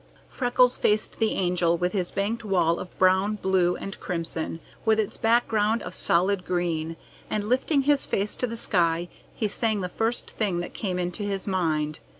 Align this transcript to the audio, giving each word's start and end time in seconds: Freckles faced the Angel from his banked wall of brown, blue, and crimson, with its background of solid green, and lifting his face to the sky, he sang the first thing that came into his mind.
Freckles 0.29 0.79
faced 0.79 1.19
the 1.19 1.33
Angel 1.33 1.77
from 1.77 1.89
his 1.91 2.09
banked 2.09 2.43
wall 2.43 2.79
of 2.79 2.97
brown, 2.97 3.35
blue, 3.35 3.75
and 3.75 3.99
crimson, 3.99 4.59
with 4.83 4.99
its 4.99 5.15
background 5.15 5.83
of 5.83 5.93
solid 5.93 6.43
green, 6.43 6.95
and 7.29 7.47
lifting 7.47 7.83
his 7.83 8.07
face 8.07 8.35
to 8.37 8.47
the 8.47 8.57
sky, 8.57 9.09
he 9.35 9.47
sang 9.47 9.81
the 9.81 9.89
first 9.89 10.31
thing 10.31 10.59
that 10.59 10.73
came 10.73 10.97
into 10.97 11.21
his 11.21 11.45
mind. 11.45 11.99